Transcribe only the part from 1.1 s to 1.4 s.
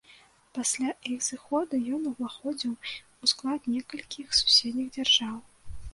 іх